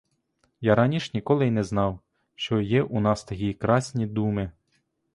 [0.61, 1.99] Я раніш ніколи й не знав,
[2.35, 4.51] що є у нас такі красні думи!